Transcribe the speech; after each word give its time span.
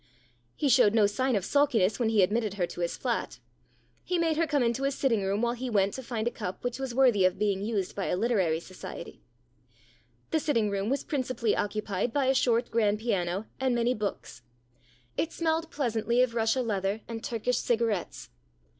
He 0.55 0.67
showed 0.67 0.95
no 0.95 1.05
sign 1.05 1.35
of 1.35 1.45
sulkiness 1.45 1.99
when 1.99 2.09
he 2.09 2.23
admitted 2.23 2.55
her 2.55 2.65
to 2.65 2.81
his 2.81 2.97
flat. 2.97 3.37
He 4.03 4.17
made 4.17 4.35
her 4.35 4.47
come 4.47 4.63
into 4.63 4.81
his 4.81 4.95
sitting 4.95 5.21
room 5.23 5.43
while 5.43 5.53
he 5.53 5.69
went 5.69 5.93
to 5.93 6.01
find 6.01 6.27
a 6.27 6.31
cup 6.31 6.63
which 6.63 6.79
was 6.79 6.95
worthy 6.95 7.23
of 7.23 7.37
being 7.37 7.61
used 7.61 7.95
by 7.95 8.07
a 8.07 8.17
literary 8.17 8.59
society. 8.59 9.21
The 10.31 10.39
sitting 10.39 10.71
room 10.71 10.89
was 10.89 11.03
principally 11.03 11.55
occupied 11.55 12.13
by 12.13 12.25
a 12.25 12.33
short 12.33 12.71
grand 12.71 12.97
piano 12.97 13.45
and 13.59 13.75
many 13.75 13.93
books. 13.93 14.41
It 15.17 15.31
smelled 15.31 15.69
pleasantly 15.69 16.23
of 16.23 16.33
russia 16.33 16.63
leather 16.63 17.01
and 17.07 17.23
Turkish 17.23 17.57
cigarettes. 17.59 18.31